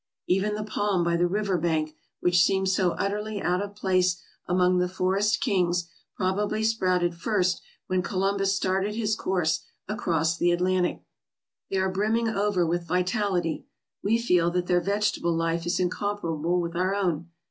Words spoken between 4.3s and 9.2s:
among the forest kings, probably sprouted first when Columbus started his